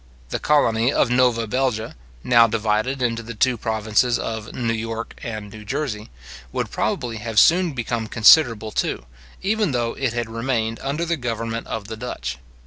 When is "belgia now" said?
1.45-2.47